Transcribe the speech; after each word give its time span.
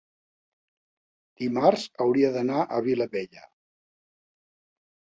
dimarts 1.43 1.85
hauria 2.07 2.33
d'anar 2.39 2.65
a 2.79 2.83
Vilabella. 2.89 3.47